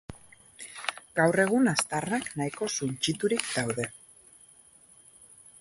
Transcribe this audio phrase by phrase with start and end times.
[1.19, 3.89] Gaur egun, aztarnak nahiko suntsiturik daude.